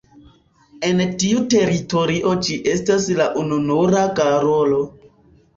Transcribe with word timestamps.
En 0.87 1.03
tiu 1.23 1.43
teritorio 1.55 2.33
ĝi 2.47 2.57
estas 2.73 3.05
la 3.21 3.29
ununura 3.43 4.03
garolo. 4.23 4.83